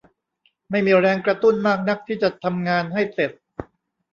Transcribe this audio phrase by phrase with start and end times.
[0.69, 3.31] ไม่มีแรงกระตุ้นมากนักที่จะทำงานให้เสร็จ